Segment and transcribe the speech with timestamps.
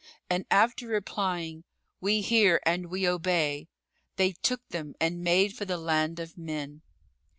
[0.31, 1.63] And after replying,
[1.99, 3.67] "We hear and we obey,"
[4.15, 6.81] they took them and made for the land of men.